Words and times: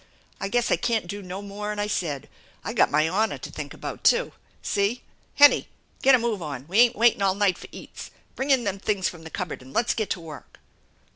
I 0.39 0.47
guess 0.47 0.71
I 0.71 0.77
can't 0.77 1.05
do 1.05 1.21
no 1.21 1.43
more'n 1.43 1.77
I 1.77 1.85
said. 1.85 2.27
I 2.63 2.73
got 2.73 2.89
my 2.89 3.07
honor 3.07 3.37
to 3.37 3.51
think 3.51 3.71
about, 3.71 4.03
too. 4.03 4.31
See? 4.63 5.03
Hennie! 5.35 5.67
Get 6.01 6.15
a 6.15 6.17
move 6.17 6.41
on 6.41 6.61
you. 6.61 6.67
We 6.69 6.79
ain't 6.79 6.95
waitin' 6.95 7.21
all 7.21 7.35
night 7.35 7.55
fer 7.59 7.67
eats. 7.71 8.09
Bring 8.35 8.49
in 8.49 8.63
them 8.63 8.79
things 8.79 9.07
from 9.07 9.21
the 9.25 9.29
cupboard 9.29 9.61
and 9.61 9.73
let's 9.73 9.93
get 9.93 10.09
to 10.09 10.19
work." 10.19 10.59